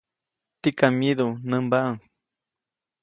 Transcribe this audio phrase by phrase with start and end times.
[0.61, 1.95] Tikam myidu, nämbaʼuŋ.